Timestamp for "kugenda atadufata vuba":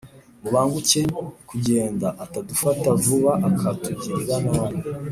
1.49-3.31